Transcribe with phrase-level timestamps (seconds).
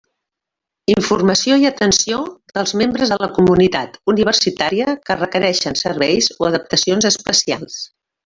[0.91, 2.21] Informació i atenció
[2.59, 7.79] dels membres de la comunitat universitària que requereixen serveis o adaptacions especials.